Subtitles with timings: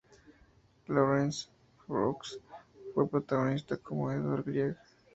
[0.87, 1.45] Lawrence
[1.87, 2.39] Brooks
[2.95, 4.75] fue protagonista como Edvard Grieg.